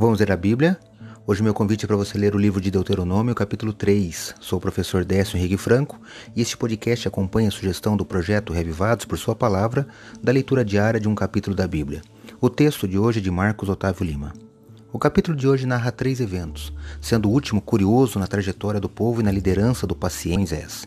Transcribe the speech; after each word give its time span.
Vamos 0.00 0.18
ler 0.18 0.32
a 0.32 0.36
Bíblia? 0.36 0.80
Hoje 1.26 1.42
meu 1.42 1.52
convite 1.52 1.84
é 1.84 1.86
para 1.86 1.94
você 1.94 2.16
ler 2.16 2.34
o 2.34 2.38
livro 2.38 2.58
de 2.58 2.70
Deuteronômio, 2.70 3.34
capítulo 3.34 3.70
3. 3.70 4.34
Sou 4.40 4.56
o 4.56 4.60
professor 4.60 5.04
Décio 5.04 5.36
Henrique 5.36 5.58
Franco 5.58 6.00
e 6.34 6.40
este 6.40 6.56
podcast 6.56 7.06
acompanha 7.06 7.48
a 7.48 7.50
sugestão 7.50 7.98
do 7.98 8.06
projeto 8.06 8.50
Revivados 8.50 9.04
por 9.04 9.18
Sua 9.18 9.36
Palavra 9.36 9.86
da 10.22 10.32
leitura 10.32 10.64
diária 10.64 10.98
de 10.98 11.06
um 11.06 11.14
capítulo 11.14 11.54
da 11.54 11.68
Bíblia. 11.68 12.00
O 12.40 12.48
texto 12.48 12.88
de 12.88 12.98
hoje 12.98 13.18
é 13.18 13.22
de 13.22 13.30
Marcos 13.30 13.68
Otávio 13.68 14.06
Lima. 14.06 14.32
O 14.90 14.98
capítulo 14.98 15.36
de 15.36 15.46
hoje 15.46 15.66
narra 15.66 15.92
três 15.92 16.18
eventos, 16.18 16.72
sendo 16.98 17.28
o 17.28 17.32
último 17.32 17.60
curioso 17.60 18.18
na 18.18 18.26
trajetória 18.26 18.80
do 18.80 18.88
povo 18.88 19.20
e 19.20 19.22
na 19.22 19.30
liderança 19.30 19.86
do 19.86 19.94
paciente 19.94 20.38
Moisés. 20.38 20.86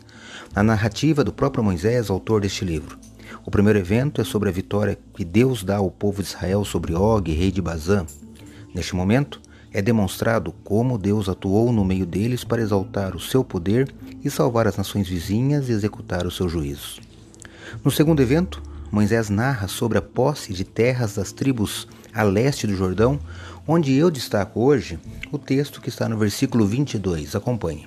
Na 0.52 0.64
narrativa 0.64 1.22
do 1.22 1.32
próprio 1.32 1.62
Moisés, 1.62 2.10
autor 2.10 2.40
deste 2.40 2.64
livro. 2.64 2.98
O 3.46 3.50
primeiro 3.52 3.78
evento 3.78 4.20
é 4.20 4.24
sobre 4.24 4.48
a 4.48 4.52
vitória 4.52 4.98
que 5.14 5.24
Deus 5.24 5.62
dá 5.62 5.76
ao 5.76 5.88
povo 5.88 6.20
de 6.20 6.26
Israel 6.30 6.64
sobre 6.64 6.94
Og, 6.94 7.32
rei 7.32 7.52
de 7.52 7.62
Bazã, 7.62 8.04
Neste 8.74 8.96
momento, 8.96 9.40
é 9.72 9.80
demonstrado 9.80 10.52
como 10.64 10.98
Deus 10.98 11.28
atuou 11.28 11.72
no 11.72 11.84
meio 11.84 12.04
deles 12.04 12.42
para 12.42 12.60
exaltar 12.60 13.14
o 13.14 13.20
seu 13.20 13.44
poder 13.44 13.92
e 14.22 14.28
salvar 14.28 14.66
as 14.66 14.76
nações 14.76 15.08
vizinhas 15.08 15.68
e 15.68 15.72
executar 15.72 16.26
os 16.26 16.36
seus 16.36 16.50
juízos. 16.50 17.00
No 17.84 17.90
segundo 17.90 18.20
evento, 18.20 18.60
Moisés 18.90 19.30
narra 19.30 19.68
sobre 19.68 19.98
a 19.98 20.02
posse 20.02 20.52
de 20.52 20.64
terras 20.64 21.14
das 21.14 21.32
tribos 21.32 21.88
a 22.12 22.22
leste 22.22 22.66
do 22.66 22.76
Jordão, 22.76 23.18
onde 23.66 23.92
eu 23.92 24.10
destaco 24.10 24.60
hoje 24.60 24.98
o 25.32 25.38
texto 25.38 25.80
que 25.80 25.88
está 25.88 26.08
no 26.08 26.16
versículo 26.16 26.66
22. 26.66 27.34
Acompanhe. 27.34 27.86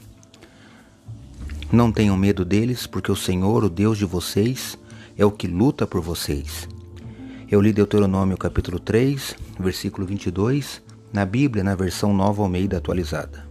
Não 1.72 1.92
tenham 1.92 2.18
medo 2.18 2.44
deles, 2.46 2.88
porque 2.88 3.12
o 3.12 3.16
Senhor, 3.16 3.64
o 3.64 3.70
Deus 3.70 3.98
de 3.98 4.06
vocês, 4.06 4.78
é 5.18 5.26
o 5.26 5.32
que 5.32 5.48
luta 5.48 5.86
por 5.86 6.02
vocês. 6.02 6.68
Eu 7.50 7.62
li 7.62 7.72
Deuteronômio 7.72 8.38
capítulo 8.38 8.78
3, 8.78 9.34
versículo 9.58 10.06
22, 10.06 10.82
na 11.14 11.26
Bíblia, 11.26 11.64
na 11.64 11.76
versão 11.76 12.14
Nova 12.14 12.44
Almeida 12.44 12.76
atualizada. 12.76 13.48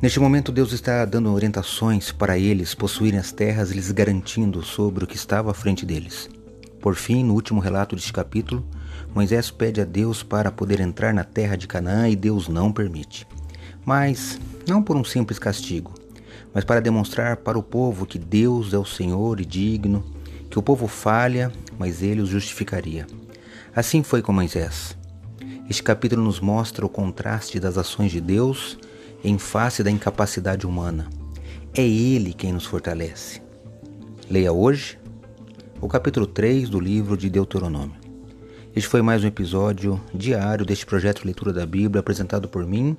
Neste 0.00 0.18
momento, 0.18 0.50
Deus 0.50 0.72
está 0.72 1.04
dando 1.04 1.30
orientações 1.30 2.10
para 2.10 2.38
eles 2.38 2.74
possuírem 2.74 3.20
as 3.20 3.32
terras, 3.32 3.70
lhes 3.70 3.92
garantindo 3.92 4.62
sobre 4.62 5.04
o 5.04 5.06
que 5.06 5.14
estava 5.14 5.50
à 5.50 5.54
frente 5.54 5.84
deles. 5.84 6.30
Por 6.80 6.94
fim, 6.94 7.22
no 7.22 7.34
último 7.34 7.60
relato 7.60 7.94
deste 7.94 8.14
capítulo, 8.14 8.66
Moisés 9.14 9.50
pede 9.50 9.82
a 9.82 9.84
Deus 9.84 10.22
para 10.22 10.50
poder 10.50 10.80
entrar 10.80 11.12
na 11.12 11.22
terra 11.22 11.54
de 11.54 11.68
Canaã 11.68 12.08
e 12.08 12.16
Deus 12.16 12.48
não 12.48 12.72
permite. 12.72 13.26
Mas 13.84 14.40
não 14.66 14.82
por 14.82 14.96
um 14.96 15.04
simples 15.04 15.38
castigo, 15.38 15.92
mas 16.54 16.64
para 16.64 16.80
demonstrar 16.80 17.36
para 17.36 17.58
o 17.58 17.62
povo 17.62 18.06
que 18.06 18.18
Deus 18.18 18.72
é 18.72 18.78
o 18.78 18.86
Senhor 18.86 19.38
e 19.38 19.44
digno 19.44 20.02
que 20.50 20.58
o 20.58 20.62
povo 20.62 20.88
falha, 20.88 21.52
mas 21.78 22.02
ele 22.02 22.20
os 22.20 22.28
justificaria. 22.28 23.06
Assim 23.74 24.02
foi 24.02 24.20
com 24.20 24.32
Moisés. 24.32 24.98
Este 25.68 25.82
capítulo 25.82 26.24
nos 26.24 26.40
mostra 26.40 26.84
o 26.84 26.88
contraste 26.88 27.60
das 27.60 27.78
ações 27.78 28.10
de 28.10 28.20
Deus 28.20 28.76
em 29.22 29.38
face 29.38 29.84
da 29.84 29.90
incapacidade 29.90 30.66
humana. 30.66 31.08
É 31.72 31.86
Ele 31.86 32.32
quem 32.32 32.52
nos 32.52 32.66
fortalece. 32.66 33.40
Leia 34.28 34.52
hoje 34.52 34.98
o 35.80 35.86
capítulo 35.86 36.26
3 36.26 36.68
do 36.68 36.80
livro 36.80 37.16
de 37.16 37.30
Deuteronômio. 37.30 37.94
Este 38.74 38.88
foi 38.88 39.02
mais 39.02 39.22
um 39.22 39.28
episódio 39.28 40.00
diário 40.12 40.66
deste 40.66 40.84
projeto 40.84 41.20
de 41.20 41.26
leitura 41.26 41.52
da 41.52 41.64
Bíblia 41.64 42.00
apresentado 42.00 42.48
por 42.48 42.66
mim, 42.66 42.96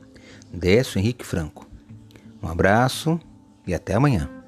Décio 0.54 1.00
Henrique 1.00 1.26
Franco. 1.26 1.68
Um 2.42 2.48
abraço 2.48 3.20
e 3.68 3.74
até 3.74 3.94
amanhã. 3.94 4.41